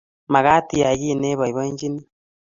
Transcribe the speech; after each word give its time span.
Magaat 0.33 0.67
iyay 0.75 0.95
kiiy 0.99 1.17
neboiboichini 1.19 2.01